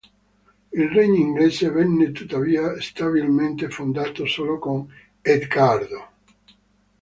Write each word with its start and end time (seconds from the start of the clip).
Il 0.73 0.89
regno 0.89 1.13
inglese 1.19 1.69
venne 1.69 2.11
tuttavia 2.11 2.81
stabilmente 2.81 3.69
fondato 3.69 4.25
solo 4.25 4.57
con 4.57 4.91
Edgardo. 5.21 6.09